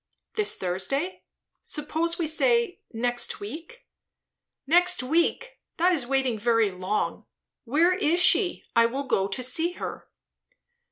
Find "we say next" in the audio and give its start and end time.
2.17-3.39